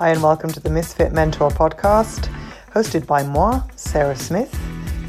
[0.00, 2.34] Hi, and welcome to the Misfit Mentor podcast,
[2.72, 4.58] hosted by moi, Sarah Smith,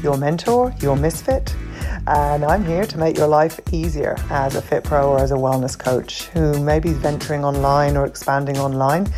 [0.02, 1.56] your mentor, your misfit.
[2.06, 5.34] And I'm here to make your life easier as a fit pro or as a
[5.34, 9.10] wellness coach who may be venturing online or expanding online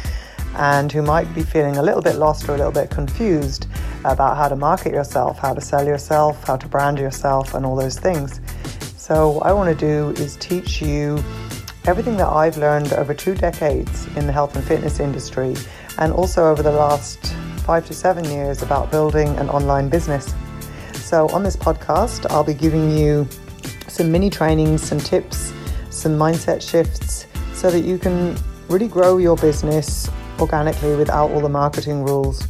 [0.54, 3.66] and who might be feeling a little bit lost or a little bit confused
[4.04, 7.74] about how to market yourself, how to sell yourself, how to brand yourself, and all
[7.74, 8.40] those things.
[8.96, 11.18] So, what I want to do is teach you
[11.86, 15.54] everything that I've learned over two decades in the health and fitness industry,
[15.98, 17.34] and also over the last
[17.64, 20.34] five to seven years about building an online business.
[20.94, 23.28] So, on this podcast, I'll be giving you
[23.88, 25.52] some mini trainings, some tips,
[25.90, 28.36] some mindset shifts so that you can
[28.68, 32.48] really grow your business organically without all the marketing rules.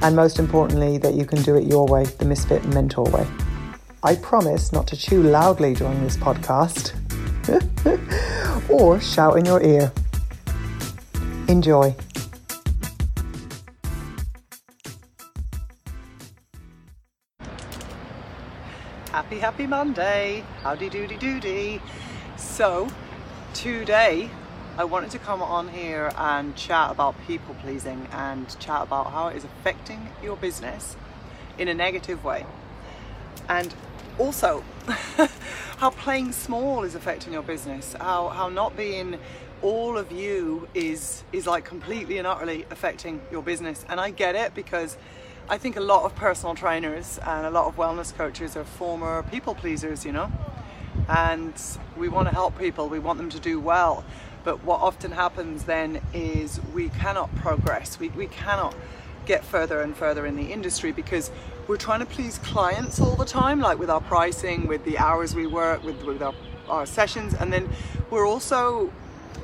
[0.00, 3.26] And most importantly, that you can do it your way, the Misfit Mentor way.
[4.04, 6.94] I promise not to chew loudly during this podcast
[8.68, 9.92] or shout in your ear.
[11.48, 11.94] Enjoy.
[19.10, 20.44] Happy, happy Monday.
[20.62, 21.80] Howdy doody doody.
[22.36, 22.88] So,
[23.54, 24.30] today
[24.76, 29.28] I wanted to come on here and chat about people pleasing and chat about how
[29.28, 30.96] it is affecting your business
[31.58, 32.46] in a negative way.
[33.48, 33.74] And
[34.18, 34.62] also,
[35.78, 39.18] how playing small is affecting your business, how, how not being
[39.62, 43.84] all of you is is like completely and utterly affecting your business.
[43.88, 44.96] And I get it because
[45.48, 49.22] I think a lot of personal trainers and a lot of wellness coaches are former
[49.24, 50.30] people pleasers you know?
[51.08, 51.54] And
[51.96, 52.88] we want to help people.
[52.88, 54.04] We want them to do well.
[54.44, 57.98] But what often happens then is we cannot progress.
[57.98, 58.74] We, we cannot
[59.28, 61.30] get further and further in the industry because
[61.68, 65.34] we're trying to please clients all the time, like with our pricing, with the hours
[65.34, 66.34] we work, with, with our,
[66.68, 67.34] our sessions.
[67.34, 67.68] And then
[68.10, 68.90] we're also,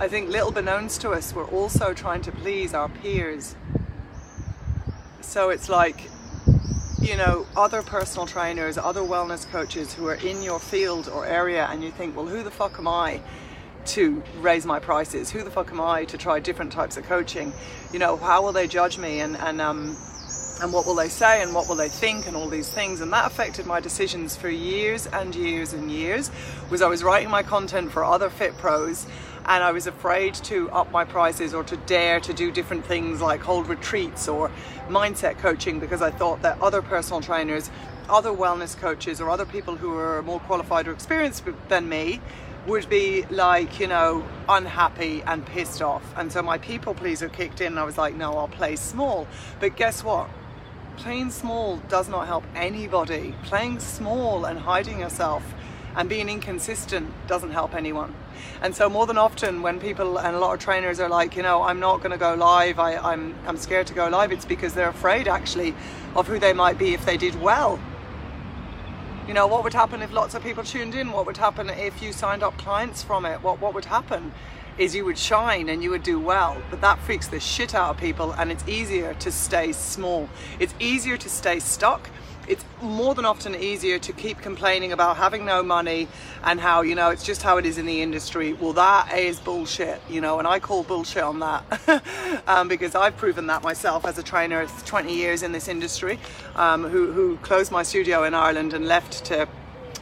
[0.00, 3.54] I think, little beknowns to us, we're also trying to please our peers.
[5.20, 6.08] So it's like,
[7.00, 11.68] you know, other personal trainers, other wellness coaches who are in your field or area,
[11.70, 13.20] and you think, well, who the fuck am I?
[13.86, 15.30] To raise my prices?
[15.30, 17.52] Who the fuck am I to try different types of coaching?
[17.92, 19.20] You know, how will they judge me?
[19.20, 19.96] And and um
[20.62, 21.42] and what will they say?
[21.42, 22.26] And what will they think?
[22.26, 23.00] And all these things.
[23.00, 26.30] And that affected my decisions for years and years and years.
[26.70, 29.06] Was I was writing my content for other fit pros
[29.46, 33.20] and I was afraid to up my prices or to dare to do different things
[33.20, 34.50] like hold retreats or
[34.88, 37.70] mindset coaching because I thought that other personal trainers
[38.08, 42.20] other wellness coaches or other people who are more qualified or experienced than me
[42.66, 46.02] would be like, you know, unhappy and pissed off.
[46.16, 49.26] And so my people pleaser kicked in and I was like, no, I'll play small.
[49.60, 50.28] But guess what?
[50.96, 53.34] Playing small does not help anybody.
[53.44, 55.42] Playing small and hiding yourself
[55.96, 58.14] and being inconsistent doesn't help anyone.
[58.62, 61.42] And so more than often when people and a lot of trainers are like, you
[61.42, 64.74] know, I'm not to go live, I, I'm, I'm scared to go live, it's because
[64.74, 65.74] they're afraid actually
[66.16, 67.78] of who they might be if they did well
[69.26, 71.10] you know, what would happen if lots of people tuned in?
[71.10, 73.42] What would happen if you signed up clients from it?
[73.42, 74.32] What, what would happen
[74.76, 76.60] is you would shine and you would do well.
[76.68, 80.28] But that freaks the shit out of people and it's easier to stay small.
[80.58, 82.10] It's easier to stay stuck
[82.46, 86.08] it's more than often easier to keep complaining about having no money
[86.42, 89.40] and how you know it's just how it is in the industry well that is
[89.40, 94.04] bullshit you know and i call bullshit on that um, because i've proven that myself
[94.04, 96.18] as a trainer 20 years in this industry
[96.56, 99.48] um, who, who closed my studio in ireland and left to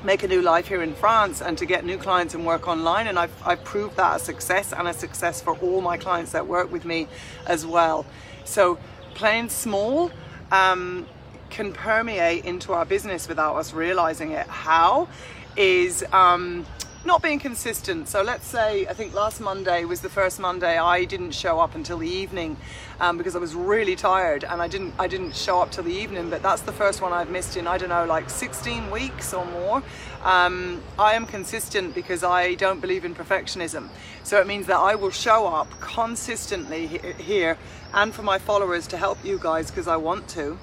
[0.05, 3.07] make a new life here in France and to get new clients and work online.
[3.07, 6.47] And I've, I've proved that a success and a success for all my clients that
[6.47, 7.07] work with me
[7.47, 8.05] as well.
[8.45, 8.79] So
[9.15, 10.11] playing small,
[10.51, 11.07] um,
[11.53, 14.47] can permeate into our business without us realizing it.
[14.49, 15.09] How
[15.57, 16.67] is um,
[17.05, 18.09] not being consistent.
[18.09, 21.75] So let's say I think last Monday was the first Monday I didn't show up
[21.75, 22.57] until the evening
[23.01, 25.93] um, because I was really tired and I didn't I didn't show up till the
[25.93, 26.31] evening.
[26.31, 29.45] But that's the first one I've missed in I don't know like 16 weeks or
[29.45, 29.83] more.
[30.23, 33.89] Um, I am consistent because I don't believe in perfectionism.
[34.23, 36.87] So it means that I will show up consistently
[37.19, 37.59] here
[37.93, 40.59] and for my followers to help you guys because I want to.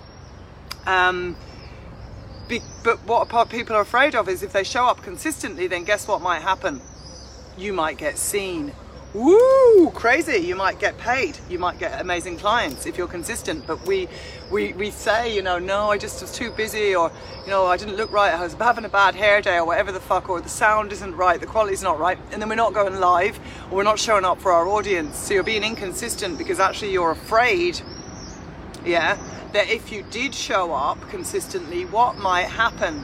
[0.85, 1.35] Um,
[2.47, 6.07] be, but what people are afraid of is if they show up consistently, then guess
[6.07, 6.81] what might happen?
[7.57, 8.73] You might get seen.
[9.11, 10.37] Woo, crazy.
[10.37, 11.35] You might get paid.
[11.49, 13.65] You might get amazing clients if you're consistent.
[13.65, 14.07] But we,
[14.51, 17.11] we, we say, you know, no, I just was too busy or,
[17.43, 18.31] you know, I didn't look right.
[18.31, 21.15] I was having a bad hair day or whatever the fuck, or the sound isn't
[21.15, 22.19] right, the quality's not right.
[22.31, 23.39] And then we're not going live
[23.71, 25.17] or we're not showing up for our audience.
[25.17, 27.81] So you're being inconsistent because actually you're afraid,
[28.85, 29.17] yeah,
[29.53, 33.03] that if you did show up consistently, what might happen?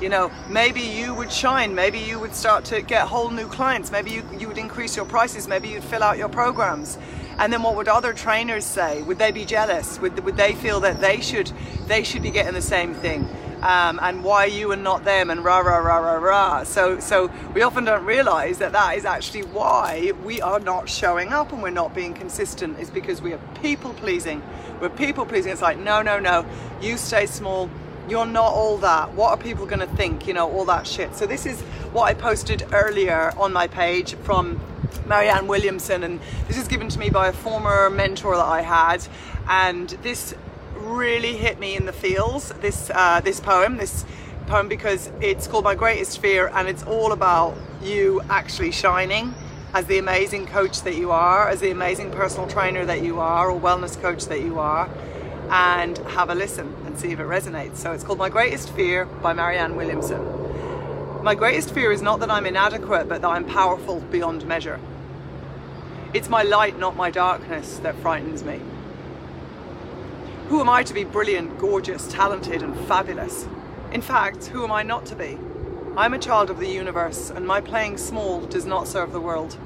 [0.00, 3.90] You know, maybe you would shine, maybe you would start to get whole new clients,
[3.90, 6.98] maybe you, you would increase your prices, maybe you'd fill out your programs.
[7.38, 9.02] And then what would other trainers say?
[9.02, 9.98] Would they be jealous?
[10.00, 11.52] Would, would they feel that they should
[11.86, 13.28] they should be getting the same thing?
[13.62, 16.64] Um, and why you and not them and rah rah rah rah rah.
[16.64, 21.32] So so we often don't realise that that is actually why we are not showing
[21.32, 22.78] up and we're not being consistent.
[22.78, 24.42] Is because we are people pleasing.
[24.80, 25.52] We're people pleasing.
[25.52, 26.44] It's like no no no,
[26.82, 27.70] you stay small.
[28.08, 29.14] You're not all that.
[29.14, 30.28] What are people going to think?
[30.28, 31.16] You know all that shit.
[31.16, 31.60] So this is
[31.92, 34.60] what I posted earlier on my page from
[35.06, 39.06] Marianne Williamson, and this is given to me by a former mentor that I had,
[39.48, 40.34] and this
[40.86, 42.50] really hit me in the feels.
[42.60, 44.04] This uh, this poem, this
[44.46, 49.34] poem, because it's called My Greatest Fear, and it's all about you actually shining
[49.74, 53.50] as the amazing coach that you are, as the amazing personal trainer that you are,
[53.50, 54.88] or wellness coach that you are,
[55.50, 57.76] and have a listen and see if it resonates.
[57.76, 60.22] So it's called My Greatest Fear by Marianne Williamson.
[61.22, 64.78] My greatest fear is not that I'm inadequate, but that I'm powerful beyond measure.
[66.14, 68.60] It's my light, not my darkness, that frightens me.
[70.48, 73.48] Who am I to be brilliant, gorgeous, talented, and fabulous?
[73.90, 75.36] In fact, who am I not to be?
[75.96, 79.58] I'm a child of the universe, and my playing small does not serve the world.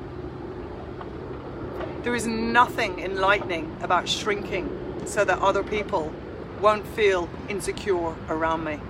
[2.02, 6.14] There is nothing enlightening about shrinking so that other people
[6.62, 8.80] won't feel insecure around me.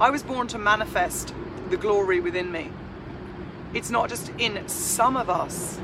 [0.00, 1.32] I was born to manifest
[1.68, 2.72] the glory within me.
[3.72, 5.78] It's not just in some of us,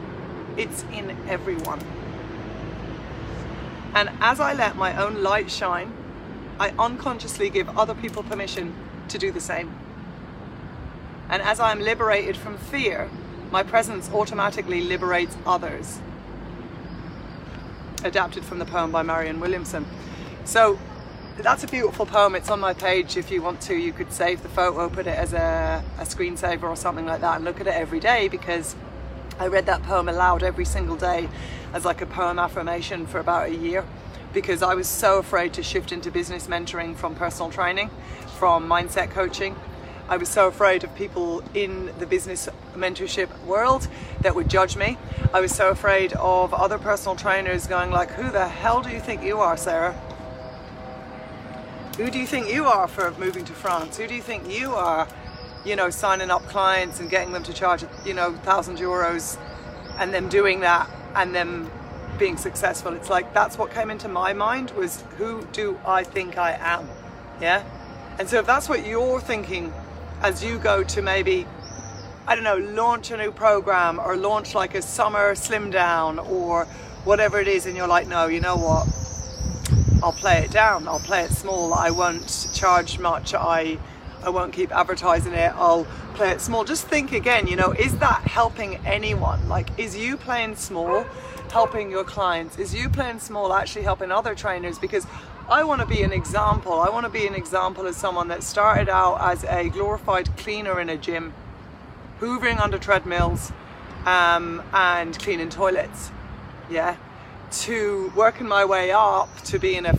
[0.57, 1.81] it's in everyone.
[3.97, 5.91] And as I let my own light shine,
[6.61, 8.75] I unconsciously give other people permission
[9.09, 9.75] to do the same.
[11.31, 13.09] And as I am liberated from fear,
[13.51, 15.99] my presence automatically liberates others.
[18.05, 19.87] Adapted from the poem by Marianne Williamson.
[20.45, 20.79] So
[21.39, 22.35] that's a beautiful poem.
[22.35, 23.17] It's on my page.
[23.17, 26.65] If you want to, you could save the photo, put it as a, a screensaver
[26.65, 28.77] or something like that, and look at it every day because
[29.39, 31.29] I read that poem aloud every single day
[31.75, 33.85] as like a poem affirmation for about a year
[34.33, 37.91] because I was so afraid to shift into business mentoring from personal training,
[38.39, 39.55] from mindset coaching.
[40.09, 43.89] I was so afraid of people in the business mentorship world
[44.23, 44.97] that would judge me.
[45.35, 49.01] I was so afraid of other personal trainers going like, who the hell do you
[49.01, 49.93] think you are, Sarah?
[51.99, 53.99] Who do you think you are for moving to France?
[53.99, 55.09] Who do you think you are
[55.67, 59.39] you know, signing up clients and getting them to charge, you know, thousand euros
[59.99, 61.71] and them doing that and them
[62.19, 62.93] being successful.
[62.95, 66.89] It's like that's what came into my mind was who do I think I am?
[67.41, 67.65] Yeah.
[68.19, 69.73] And so if that's what you're thinking
[70.23, 71.47] as you go to maybe,
[72.27, 76.65] I don't know, launch a new program or launch like a summer slim down or
[77.05, 78.89] whatever it is, and you're like, no, you know what?
[80.03, 80.89] I'll play it down.
[80.89, 81.75] I'll play it small.
[81.75, 83.35] I won't charge much.
[83.35, 83.79] I
[84.27, 85.53] I won't keep advertising it.
[85.55, 86.65] I'll play it small.
[86.65, 89.49] Just think again, you know, is that helping anyone?
[89.49, 91.05] Like, is you playing small
[91.53, 92.59] helping your clients?
[92.59, 94.81] Is you playing small actually helping other trainers?
[94.81, 95.07] Because
[95.49, 96.73] I want to be an example.
[96.81, 100.81] I want to be an example as someone that started out as a glorified cleaner
[100.81, 101.33] in a gym,
[102.19, 103.53] hoovering under treadmills
[104.07, 106.11] um, and cleaning toilets.
[106.69, 106.97] Yeah.
[107.61, 109.95] To working my way up to being a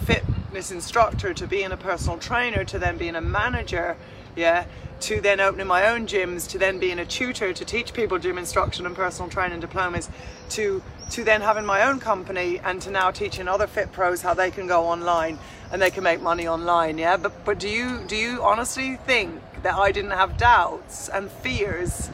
[0.47, 3.97] fitness instructor, to being a personal trainer, to then being a manager
[4.37, 4.65] yeah,
[5.01, 8.37] to then opening my own gyms, to then being a tutor to teach people gym
[8.37, 10.09] instruction and personal training diplomas,
[10.49, 14.33] to to then having my own company and to now teaching other fit pros how
[14.33, 15.39] they can go online
[15.71, 16.97] and they can make money online.
[16.97, 21.29] Yeah, but but do you do you honestly think that I didn't have doubts and
[21.29, 22.09] fears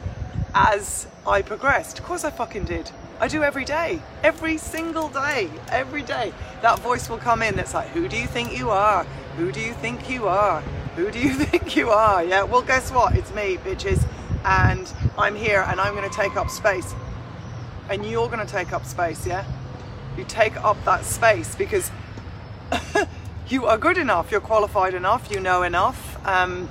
[0.54, 1.98] as I progressed?
[1.98, 2.90] Of course I fucking did.
[3.20, 6.32] I do every day, every single day, every day.
[6.62, 9.04] That voice will come in that's like, who do you think you are?
[9.36, 10.60] Who do you think you are?
[10.96, 12.24] Who do you think you are?
[12.24, 13.14] Yeah, well, guess what?
[13.16, 14.04] It's me, bitches.
[14.44, 16.94] And I'm here and I'm going to take up space.
[17.88, 19.44] And you're going to take up space, yeah?
[20.16, 21.90] You take up that space because
[23.48, 26.70] you are good enough, you're qualified enough, you know enough, um,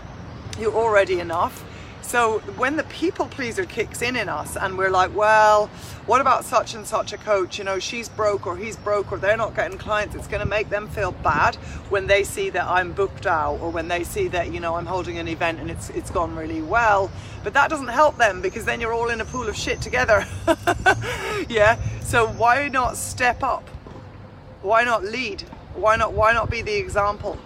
[0.59, 1.63] you're already enough.
[2.03, 5.67] So when the people pleaser kicks in in us and we're like, well,
[6.05, 7.57] what about such and such a coach?
[7.57, 10.13] You know, she's broke or he's broke or they're not getting clients.
[10.13, 11.55] It's going to make them feel bad
[11.89, 14.85] when they see that I'm booked out or when they see that, you know, I'm
[14.85, 17.09] holding an event and it's, it's gone really well.
[17.43, 20.27] But that doesn't help them because then you're all in a pool of shit together.
[21.49, 21.81] yeah.
[22.01, 23.67] So why not step up?
[24.61, 25.41] Why not lead?
[25.73, 27.39] Why not, why not be the example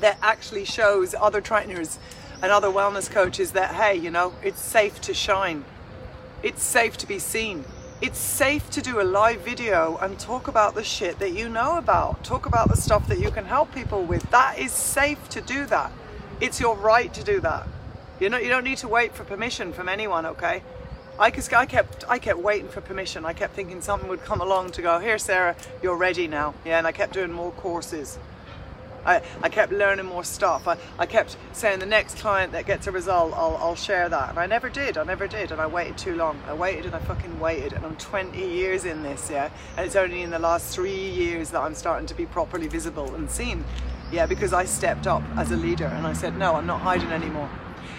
[0.00, 1.98] that actually shows other trainers
[2.44, 5.64] and other wellness coaches that, hey, you know, it's safe to shine.
[6.42, 7.64] It's safe to be seen.
[8.02, 11.78] It's safe to do a live video and talk about the shit that you know
[11.78, 12.22] about.
[12.22, 14.30] Talk about the stuff that you can help people with.
[14.30, 15.90] That is safe to do that.
[16.38, 17.66] It's your right to do that.
[18.20, 20.62] You know, you don't need to wait for permission from anyone, okay?
[21.18, 23.24] I, kept I kept waiting for permission.
[23.24, 26.52] I kept thinking something would come along to go, here Sarah, you're ready now.
[26.66, 28.18] Yeah, and I kept doing more courses.
[29.04, 30.66] I, I kept learning more stuff.
[30.66, 34.30] I, I kept saying the next client that gets a result, I'll, I'll share that.
[34.30, 34.98] And I never did.
[34.98, 35.52] I never did.
[35.52, 36.40] And I waited too long.
[36.46, 37.72] I waited and I fucking waited.
[37.72, 39.50] And I'm 20 years in this, yeah.
[39.76, 43.14] And it's only in the last three years that I'm starting to be properly visible
[43.14, 43.64] and seen.
[44.12, 47.10] Yeah, because I stepped up as a leader and I said, no, I'm not hiding
[47.10, 47.50] anymore.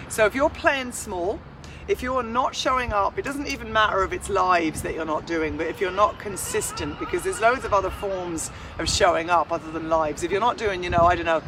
[0.08, 1.40] So if you're playing small,
[1.88, 5.24] if you're not showing up, it doesn't even matter if it's lives that you're not
[5.24, 9.52] doing, but if you're not consistent, because there's loads of other forms of showing up
[9.52, 10.24] other than lives.
[10.24, 11.42] If you're not doing, you know, I don't know,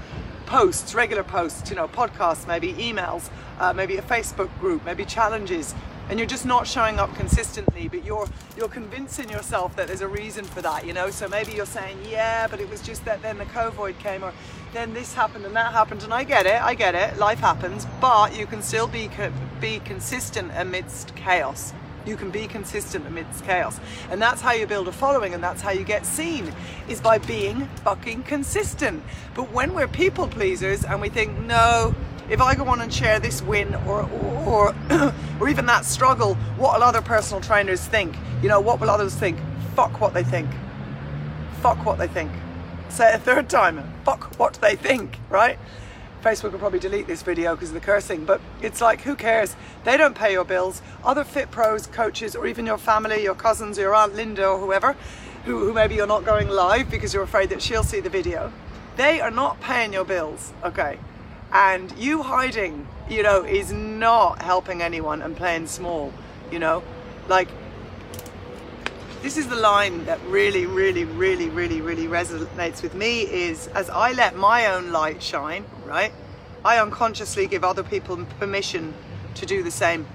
[0.47, 5.75] posts, regular posts, you know, podcasts, maybe emails, uh, maybe a Facebook group, maybe challenges,
[6.09, 10.09] and you're just not showing up consistently but you're you're convincing yourself that there's a
[10.09, 11.11] reason for that you know?
[11.11, 14.33] So maybe you're saying yeah but it was just that then the covid came or
[14.73, 17.87] then this happened and that happened and i get it i get it life happens
[18.01, 19.09] but you can still be
[19.61, 21.73] be consistent amidst chaos.
[22.07, 23.79] You can be consistent amidst chaos.
[24.11, 26.53] And that's how you build a following and that's how you get seen
[26.89, 29.03] is by being fucking consistent.
[29.35, 31.95] But when we're people pleasers and we think no
[32.31, 36.35] if I go on and share this win or or or, or even that struggle,
[36.57, 38.17] what will other personal trainers think?
[38.43, 39.39] You know, what will others think?
[39.75, 40.49] Fuck what they think.
[41.61, 42.31] Fuck what they think.
[42.89, 43.83] Say it a third time.
[44.05, 45.59] Fuck what they think, right?
[46.23, 49.55] Facebook will probably delete this video because of the cursing, but it's like, who cares?
[49.85, 50.83] They don't pay your bills.
[51.05, 54.97] Other fit pros, coaches, or even your family, your cousins, your Aunt Linda, or whoever,
[55.45, 58.53] who, who maybe you're not going live because you're afraid that she'll see the video,
[58.97, 60.99] they are not paying your bills, okay?
[61.53, 66.13] And you hiding you know is not helping anyone and playing small
[66.51, 66.83] you know?
[67.29, 67.49] Like
[69.23, 73.91] this is the line that really really really really really resonates with me is as
[73.91, 76.13] i let my own light shine right
[76.65, 78.95] i unconsciously give other people permission
[79.35, 80.07] to do the same.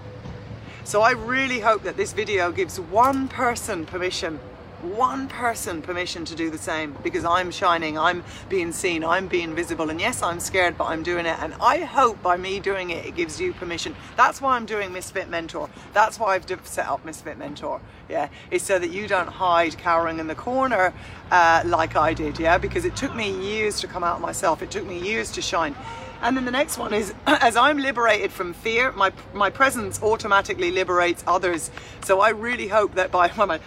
[0.84, 4.40] So i really hope that this video gives one person permission
[4.84, 9.56] one person permission to do the same because I'm shining, I'm being seen, I'm being
[9.56, 9.90] visible.
[9.90, 11.38] And yes, I'm scared, but I'm doing it.
[11.40, 13.96] And I hope by me doing it, it gives you permission.
[14.18, 15.70] That's why I'm doing Misfit Mentor.
[15.94, 17.82] That's why I've set up Misfit Mentor.
[18.10, 20.94] Yeah, it's so that you don't hide cowering in the corner
[21.32, 22.40] uh, like I did.
[22.40, 24.62] Yeah, because it took me years to come out myself.
[24.62, 25.76] It took me years to shine.
[26.22, 30.72] And then the next one is as I'm liberated from fear, my my presence automatically
[30.72, 31.70] liberates others.
[32.04, 33.60] So I really hope that by my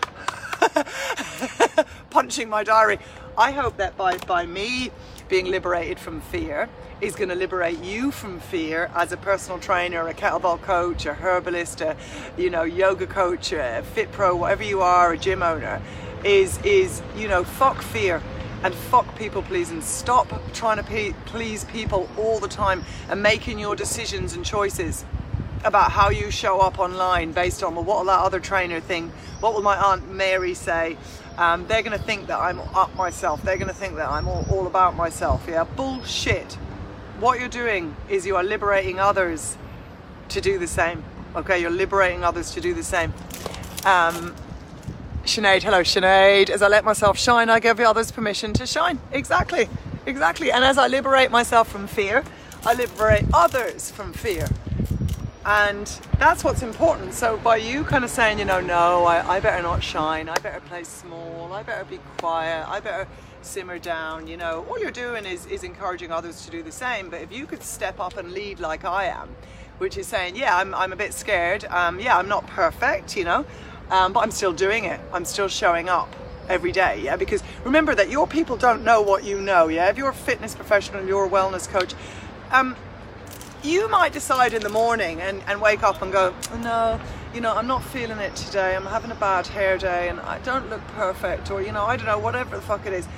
[2.11, 2.99] punching my diary.
[3.37, 4.91] I hope that by, by me
[5.29, 6.69] being liberated from fear
[7.01, 11.13] is going to liberate you from fear as a personal trainer, a kettlebell coach, a
[11.13, 11.97] herbalist, a
[12.39, 15.83] you know yoga coach, a fit pro, whatever you are, a gym owner,
[16.25, 18.23] is is you know fuck fear
[18.63, 19.83] and fuck people pleasing.
[19.83, 25.05] Stop trying to please people all the time and making your decisions and choices
[25.65, 29.13] about how you show up online based on well, what will that other trainer think?
[29.41, 30.97] What will my aunt Mary say?
[31.39, 33.43] Um, they're going to think that I'm up myself.
[33.43, 35.45] They're going to think that I'm all, all about myself.
[35.49, 36.55] Yeah, bullshit.
[37.21, 39.57] What you're doing is you are liberating others
[40.31, 41.05] to do the same.
[41.35, 43.13] Okay, you're liberating others to do the same.
[43.85, 44.35] Um,
[45.25, 46.49] Sinead, hello Sinead.
[46.49, 48.99] As I let myself shine, I give others permission to shine.
[49.13, 49.69] Exactly,
[50.07, 50.51] exactly.
[50.53, 52.25] And as I liberate myself from fear,
[52.65, 54.49] I liberate others from fear
[55.47, 55.87] and
[56.19, 57.15] that's what's important.
[57.15, 60.29] So by you kind of saying you know no I, I, better not shine.
[60.29, 61.53] I better play small.
[61.53, 62.69] I better be quiet.
[62.69, 63.07] I better
[63.43, 64.27] simmer down.
[64.27, 67.11] You know all you're doing is, is encouraging others to do the same.
[67.11, 69.29] But if you could step up and lead like i am
[69.79, 71.65] which is saying yeah i'm, I'm a bit scared.
[71.67, 73.45] Um, yeah i'm not perfect you know
[73.91, 75.01] um, but i'm still doing it.
[75.13, 76.09] I'm still showing up
[76.49, 77.17] every day yeah?
[77.17, 79.91] Because remember that your people don't know what you know yeah?
[79.91, 81.95] If you're a fitness professional you're a wellness coach
[82.51, 82.75] um,
[83.67, 87.01] you might decide in the morning and, and wake up and go, no,
[87.35, 88.77] you know, I'm not feeling it today.
[88.77, 91.97] I'm having a bad hair day and I don't look perfect or, you know, I
[91.97, 93.09] don't know, whatever the fuck it is.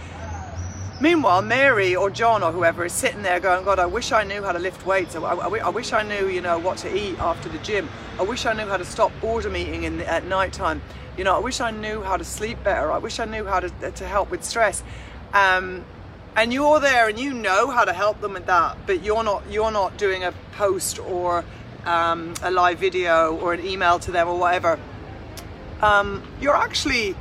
[1.00, 4.43] Meanwhile, Mary or John or whoever is sitting there going, God, I wish I knew
[4.43, 5.14] how to lift weights.
[5.14, 7.88] I, I, I wish I knew, you know, what to eat after the gym.
[8.19, 10.83] I wish I knew how to stop boredom eating in the, at night time.
[11.17, 12.90] You know, I wish I knew how to sleep better.
[12.90, 14.83] I wish I knew how to, to help with stress.
[15.35, 15.85] Um,
[16.37, 19.42] and you're there and you know how to help them with that but you're not
[19.50, 21.44] you're not doing a post or
[21.88, 24.78] um, a live video or an email to them or whatever.
[25.80, 27.16] Um, you're actually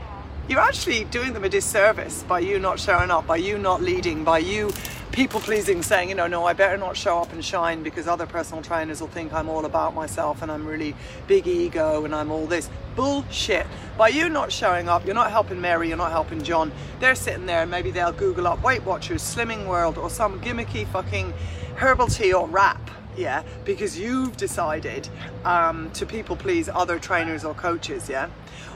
[0.48, 4.24] you're actually doing them a disservice by you not showing up by you not leading
[4.24, 4.72] by you
[5.18, 8.28] people pleasing saying you know no i better not show up and shine because other
[8.28, 10.94] personal trainers will think i'm all about myself and i'm really
[11.26, 12.70] big ego and i'm all this.
[12.96, 13.66] Bullshit.
[13.98, 16.72] By you not showing up you're not helping mary you're not helping john.
[17.00, 20.88] They're sitting there and maybe they'll google up weight watchers slimming world or some gimmicky
[20.88, 21.34] fucking
[21.78, 25.10] herbal tea or wrap yeah, because you've decided
[25.44, 28.30] um, to people please other trainers or coaches, yeah?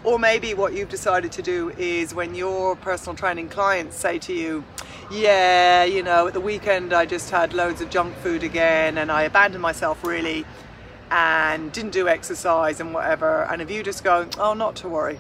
[0.04, 4.34] Or maybe what you've decided to do is when your personal training clients say to
[4.34, 4.64] you,
[5.10, 9.12] yeah, you know, at the weekend I just had loads of junk food again and
[9.12, 10.46] I abandoned myself really
[11.10, 13.44] and didn't do exercise and whatever.
[13.44, 15.20] And if you just go, oh, not to worry,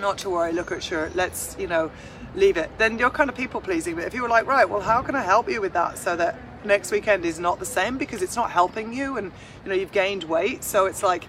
[0.00, 1.90] not to worry, look at sure, let's, you know,
[2.34, 3.94] leave it, then you're kind of people pleasing.
[3.94, 6.16] But if you were like, right, well, how can I help you with that so
[6.16, 9.32] that next weekend is not the same because it's not helping you and,
[9.64, 10.64] you know, you've gained weight.
[10.64, 11.28] So it's like,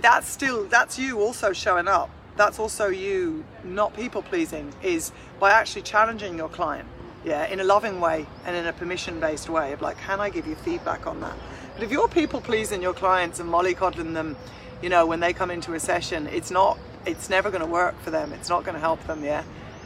[0.00, 2.10] that's still, that's you also showing up.
[2.36, 6.88] That's also you not people pleasing is by actually challenging your client
[7.24, 10.28] yeah in a loving way and in a permission based way of like can i
[10.28, 11.36] give you feedback on that
[11.74, 14.36] but if you're people pleasing your clients and mollycoddling them,
[14.82, 17.98] you know, when they come into a session, it's not, it's never going to work
[18.02, 18.32] for them.
[18.32, 19.42] It's not going to help them, yeah.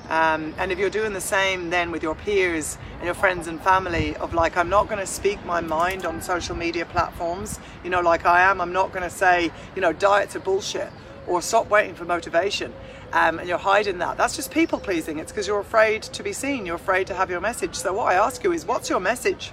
[0.09, 3.61] Um, and if you're doing the same then with your peers and your friends and
[3.61, 7.91] family of like i'm not going to speak my mind on social media platforms you
[7.91, 10.93] know like i am i'm not going to say you know diets are bullshit
[11.27, 12.73] or stop waiting for motivation
[13.13, 16.33] um, and you're hiding that that's just people pleasing it's because you're afraid to be
[16.33, 19.01] seen you're afraid to have your message so what i ask you is what's your
[19.01, 19.53] message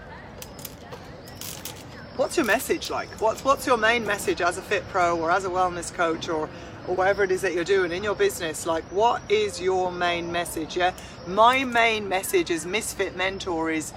[2.15, 3.09] what's your message like?
[3.19, 6.49] What's what's your main message as a fit pro or as a wellness coach or
[6.87, 8.65] or whatever it is that you're doing in your business?
[8.65, 10.77] Like what is your main message?
[10.77, 10.93] Yeah.
[11.27, 13.93] My main message as Misfit Mentor is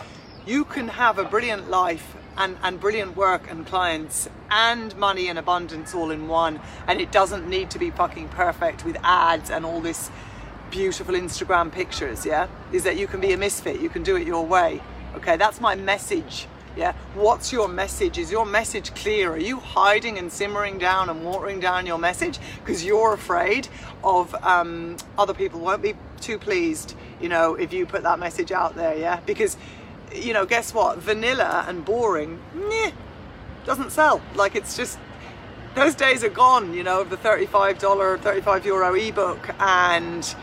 [0.47, 5.39] you can have a brilliant life and, and brilliant work and clients and money and
[5.39, 9.65] abundance all in one and it doesn't need to be fucking perfect with ads and
[9.65, 10.11] all this
[10.71, 12.49] beautiful Instagram pictures, yeah?
[12.73, 14.81] Is that you can be a misfit, you can do it your way.
[15.15, 18.19] Okay, that's my message yeah, what's your message?
[18.19, 19.33] Is your message clear?
[19.33, 23.67] Are you hiding and simmering down and watering down your message because you're afraid
[24.05, 28.53] of um, other people won't be too pleased, you know, if you put that message
[28.53, 28.95] out there?
[28.95, 29.57] Yeah, because
[30.15, 30.99] you know, guess what?
[30.99, 32.93] Vanilla and boring, meh,
[33.65, 34.21] doesn't sell.
[34.35, 34.99] Like it's just
[35.75, 40.35] those days are gone, you know, of the $35, 35 euro ebook and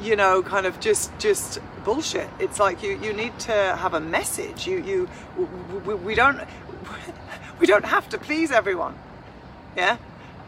[0.00, 2.28] you know, kind of just just bullshit.
[2.38, 4.66] It's like you you need to have a message.
[4.66, 5.08] You you
[5.84, 6.40] we, we don't
[7.58, 8.96] we don't have to please everyone.
[9.76, 9.98] Yeah.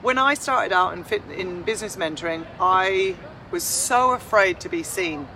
[0.02, 3.16] When I started out in fit in business mentoring, I
[3.50, 5.28] was so afraid to be seen.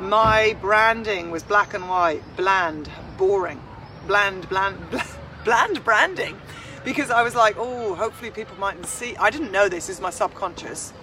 [0.00, 3.60] My branding was black and white, bland, boring,
[4.06, 4.78] bland, bland,
[5.44, 6.40] bland branding,
[6.84, 9.14] because I was like, oh, hopefully people mightn't see.
[9.16, 10.94] I didn't know this is my subconscious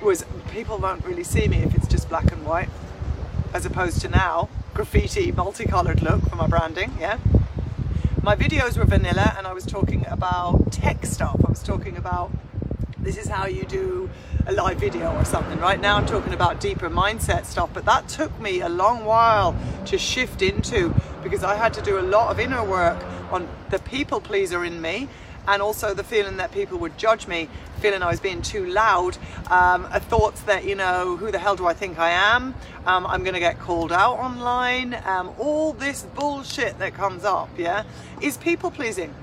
[0.00, 2.70] was people won't really see me if it's just black and white,
[3.52, 6.92] as opposed to now graffiti, multicolored look for my branding.
[6.98, 7.18] Yeah.
[8.22, 11.40] My videos were vanilla, and I was talking about tech stuff.
[11.46, 12.30] I was talking about
[13.02, 14.10] this is how you do
[14.46, 15.58] a live video or something.
[15.58, 19.56] Right now, I'm talking about deeper mindset stuff, but that took me a long while
[19.86, 23.78] to shift into because I had to do a lot of inner work on the
[23.78, 25.08] people pleaser in me
[25.48, 27.48] and also the feeling that people would judge me,
[27.80, 29.16] feeling I was being too loud,
[29.50, 32.54] um, a thoughts that, you know, who the hell do I think I am?
[32.84, 34.94] Um, I'm going to get called out online.
[35.06, 37.84] Um, all this bullshit that comes up, yeah,
[38.20, 39.14] is people pleasing.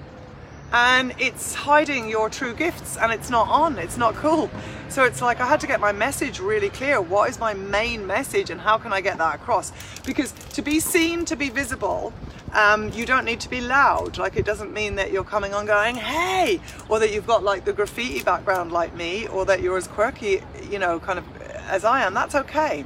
[0.73, 4.49] And it's hiding your true gifts and it's not on, it's not cool.
[4.89, 6.99] So it's like I had to get my message really clear.
[6.99, 9.71] What is my main message and how can I get that across?
[10.05, 12.13] Because to be seen, to be visible,
[12.53, 14.17] um, you don't need to be loud.
[14.17, 17.63] Like it doesn't mean that you're coming on going, hey, or that you've got like
[17.63, 21.25] the graffiti background like me, or that you're as quirky, you know, kind of
[21.69, 22.13] as I am.
[22.13, 22.85] That's okay.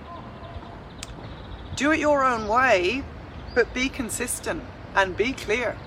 [1.76, 3.04] Do it your own way,
[3.56, 4.63] but be consistent
[4.96, 5.78] and be clear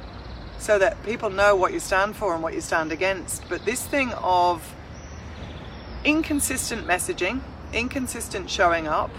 [0.65, 3.47] so that people know what you stand for and what you stand against.
[3.51, 4.75] But this thing of
[6.05, 7.43] inconsistent messaging,
[7.75, 9.11] inconsistent showing up,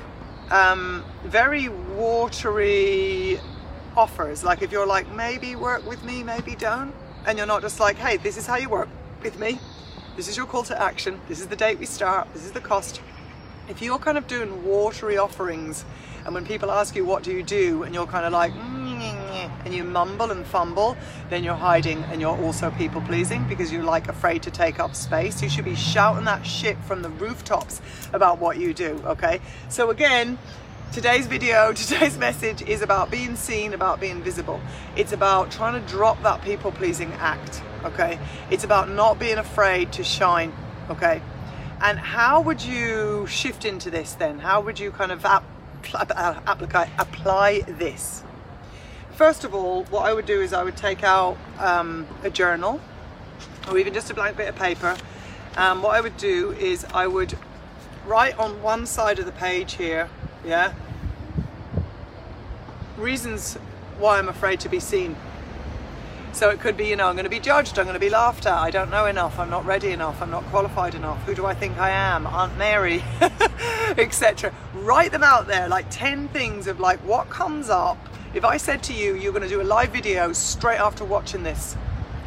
[0.50, 3.40] um, very watery
[3.96, 4.44] offers.
[4.44, 6.92] Like if you're like, maybe work with me, maybe don't.
[7.28, 8.90] And you're not just like, hey, this is how you work
[9.22, 9.60] with me.
[10.16, 11.22] This is your call to action.
[11.28, 12.28] This is the date we start.
[12.34, 13.02] This is the cost.
[13.70, 15.86] If you're kind of doing watery offerings
[16.26, 17.84] and when people ask you, what do you do?
[17.84, 18.52] And you're kind of like,
[19.66, 20.96] and you mumble and fumble,
[21.30, 24.96] then you're hiding and you're also people pleasing because you're like afraid to take up
[24.96, 25.42] space.
[25.42, 27.82] You should be shouting that shit from the rooftops
[28.14, 29.42] about what you do, okay?
[29.70, 30.38] So again,
[30.96, 34.62] Today's video, today's message is about being seen, about being visible.
[34.96, 38.18] It's about trying to drop that people pleasing act, okay?
[38.50, 40.54] It's about not being afraid to shine,
[40.90, 41.22] okay?
[41.82, 44.40] And how would you shift into this then?
[44.40, 45.44] How would you kind of ap-
[45.94, 48.24] apply, apply this?
[49.16, 52.82] First of all, what I would do is I would take out um, a journal
[53.70, 54.98] or even just a blank bit of paper.
[55.56, 57.38] Um, what I would do is I would
[58.06, 60.10] write on one side of the page here,
[60.46, 60.74] yeah,
[62.98, 63.54] reasons
[64.00, 65.16] why I'm afraid to be seen.
[66.34, 68.10] So it could be, you know, I'm going to be judged, I'm going to be
[68.10, 71.34] laughed at, I don't know enough, I'm not ready enough, I'm not qualified enough, who
[71.34, 73.02] do I think I am, Aunt Mary,
[73.98, 74.54] etc.
[74.74, 77.98] Write them out there, like 10 things of like what comes up.
[78.36, 81.44] If I said to you, you're going to do a live video straight after watching
[81.44, 81.78] this,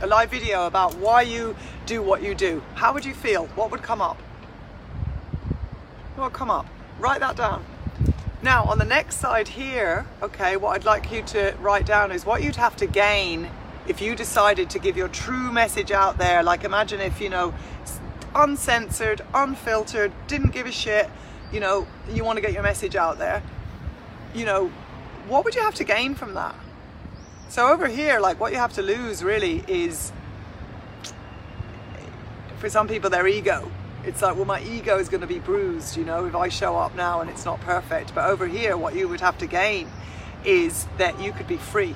[0.01, 3.45] a live video about why you do what you do, how would you feel?
[3.49, 4.19] What would come up?
[6.15, 6.67] What would come up?
[6.99, 7.63] Write that down.
[8.41, 12.25] Now, on the next side here, okay, what I'd like you to write down is
[12.25, 13.51] what you'd have to gain
[13.87, 16.43] if you decided to give your true message out there.
[16.43, 17.53] Like, imagine if, you know,
[18.35, 21.11] uncensored, unfiltered, didn't give a shit,
[21.53, 23.43] you know, you want to get your message out there.
[24.35, 24.73] You know,
[25.29, 26.55] what would you have to gain from that?
[27.49, 30.13] So, over here, like, what you have to lose really is
[32.59, 33.71] for some people, their ego
[34.05, 36.77] it's like, well, my ego is going to be bruised, you know, if I show
[36.77, 38.15] up now and it's not perfect.
[38.15, 39.89] But over here, what you would have to gain
[40.45, 41.95] is that you could be free.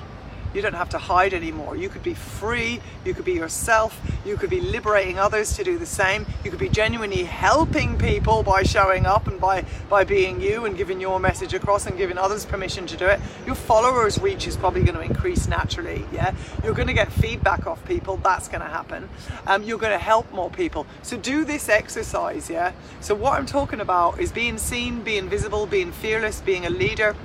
[0.53, 1.75] You don't have to hide anymore.
[1.75, 2.79] You could be free.
[3.05, 3.99] You could be yourself.
[4.25, 6.25] You could be liberating others to do the same.
[6.43, 10.77] You could be genuinely helping people by showing up and by, by being you and
[10.77, 13.19] giving your message across and giving others permission to do it.
[13.45, 16.05] Your followers' reach is probably going to increase naturally.
[16.11, 18.17] Yeah, you're going to get feedback off people.
[18.17, 19.09] That's going to happen.
[19.47, 20.85] Um, you're going to help more people.
[21.01, 22.49] So do this exercise.
[22.49, 22.73] Yeah.
[23.01, 27.15] So what I'm talking about is being seen, being visible, being fearless, being a leader.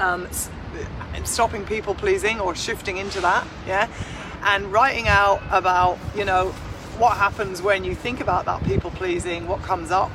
[0.00, 0.28] Um,
[0.74, 3.88] Uh, stopping people pleasing or shifting into that, yeah,
[4.44, 6.48] and writing out about, you know,
[6.98, 10.10] what happens when you think about that people pleasing, what comes up,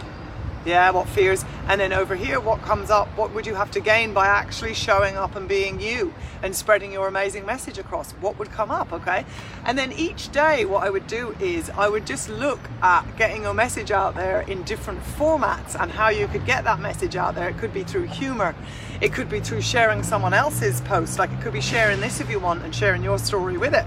[0.65, 3.79] yeah, what fears, and then over here, what comes up, what would you have to
[3.79, 8.11] gain by actually showing up and being you and spreading your amazing message across?
[8.13, 9.25] What would come up, okay?
[9.65, 13.43] And then each day, what I would do is I would just look at getting
[13.43, 17.35] your message out there in different formats and how you could get that message out
[17.35, 17.49] there.
[17.49, 18.55] It could be through humor,
[19.01, 22.29] it could be through sharing someone else's post, like it could be sharing this if
[22.29, 23.85] you want and sharing your story with it.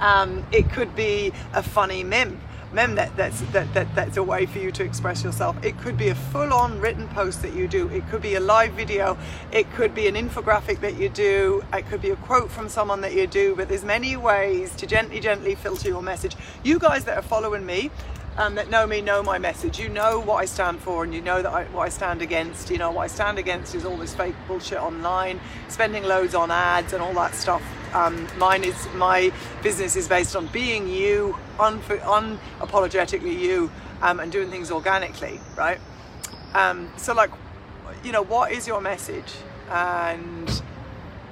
[0.00, 2.40] Um, it could be a funny meme
[2.74, 5.56] mem that, that's, that, that, that's a way for you to express yourself.
[5.64, 7.88] It could be a full-on written post that you do.
[7.88, 9.16] It could be a live video.
[9.52, 11.64] It could be an infographic that you do.
[11.72, 13.54] It could be a quote from someone that you do.
[13.54, 16.36] But there's many ways to gently, gently filter your message.
[16.62, 17.90] You guys that are following me,
[18.36, 19.78] um, that know me know my message.
[19.78, 22.70] You know what I stand for, and you know that I, what I stand against.
[22.70, 26.50] You know what I stand against is all this fake bullshit online, spending loads on
[26.50, 27.62] ads and all that stuff.
[27.94, 33.70] Um, mine is my business is based on being you, un- unapologetically you,
[34.02, 35.78] um, and doing things organically, right?
[36.54, 37.30] Um, so, like,
[38.02, 39.32] you know, what is your message,
[39.70, 40.62] and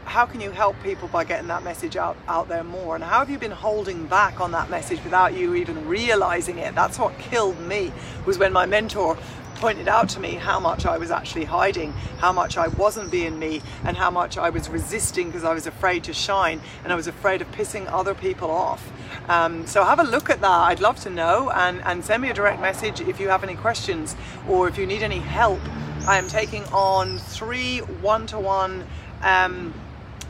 [0.04, 2.94] how can you help people by getting that message out, out there more?
[2.94, 6.74] And how have you been holding back on that message without you even realizing it?
[6.74, 7.92] That's what killed me
[8.26, 9.16] was when my mentor
[9.62, 13.38] pointed out to me how much I was actually hiding, how much I wasn't being
[13.38, 16.96] me, and how much I was resisting because I was afraid to shine and I
[16.96, 18.90] was afraid of pissing other people off.
[19.28, 20.50] Um, so have a look at that.
[20.50, 23.54] I'd love to know and, and send me a direct message if you have any
[23.54, 24.16] questions
[24.48, 25.60] or if you need any help.
[26.08, 28.84] I am taking on three one to one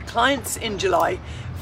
[0.05, 1.17] clients in July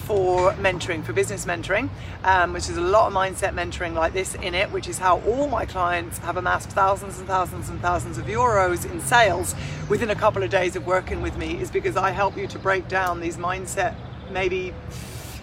[0.05, 1.89] for mentoring, for business mentoring,
[2.23, 5.19] um, which is a lot of mindset mentoring like this in it, which is how
[5.21, 9.55] all my clients have amassed thousands and thousands and thousands of euros in sales
[9.89, 12.59] within a couple of days of working with me, is because I help you to
[12.59, 13.95] break down these mindset,
[14.31, 14.73] maybe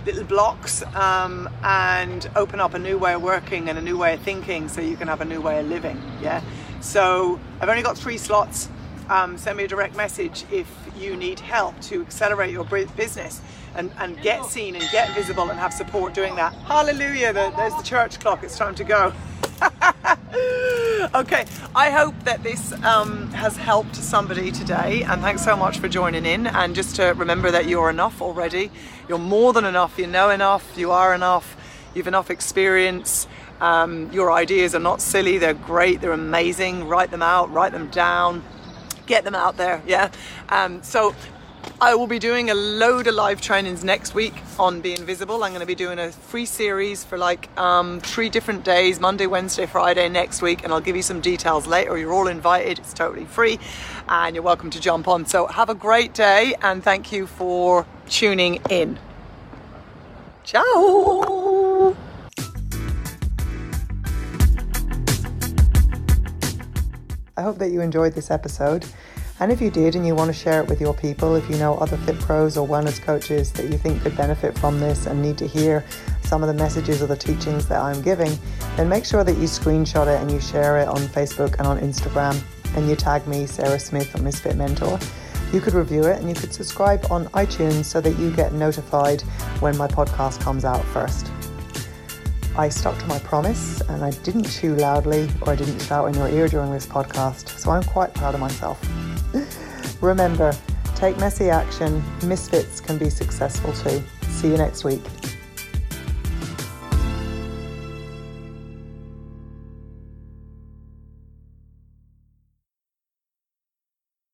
[0.06, 4.14] little blocks um, and open up a new way of working and a new way
[4.14, 6.00] of thinking so you can have a new way of living.
[6.22, 6.42] Yeah.
[6.80, 8.68] So I've only got three slots.
[9.08, 13.40] Um, send me a direct message if you need help to accelerate your business
[13.74, 16.52] and, and get seen and get visible and have support doing that.
[16.54, 19.12] Hallelujah, there's the church clock, it's time to go.
[21.14, 25.88] okay, I hope that this um, has helped somebody today, and thanks so much for
[25.88, 26.46] joining in.
[26.46, 28.70] And just to remember that you're enough already,
[29.08, 31.56] you're more than enough, you know enough, you are enough,
[31.94, 33.26] you've enough experience.
[33.60, 36.86] Um, your ideas are not silly, they're great, they're amazing.
[36.86, 38.44] Write them out, write them down,
[39.08, 39.82] get them out there.
[39.86, 40.10] Yeah.
[40.48, 41.14] Um, so
[41.80, 45.42] I will be doing a load of live trainings next week on being visible.
[45.44, 49.26] I'm going to be doing a free series for like um, three different days Monday,
[49.26, 51.96] Wednesday, Friday next week, and I'll give you some details later.
[51.96, 53.58] You're all invited, it's totally free,
[54.08, 55.26] and you're welcome to jump on.
[55.26, 58.98] So, have a great day, and thank you for tuning in.
[60.44, 61.96] Ciao.
[67.38, 68.84] I hope that you enjoyed this episode.
[69.38, 71.56] And if you did and you want to share it with your people, if you
[71.56, 75.22] know other fit pros or wellness coaches that you think could benefit from this and
[75.22, 75.84] need to hear
[76.24, 78.36] some of the messages or the teachings that I'm giving,
[78.76, 81.78] then make sure that you screenshot it and you share it on Facebook and on
[81.78, 82.42] Instagram
[82.74, 84.98] and you tag me, Sarah Smith, or Misfit Mentor.
[85.52, 89.22] You could review it and you could subscribe on iTunes so that you get notified
[89.60, 91.30] when my podcast comes out first.
[92.58, 96.14] I stuck to my promise and I didn't chew loudly or I didn't shout in
[96.14, 98.80] your ear during this podcast, so I'm quite proud of myself.
[100.02, 100.52] Remember,
[100.96, 104.02] take messy action, misfits can be successful too.
[104.28, 105.02] See you next week.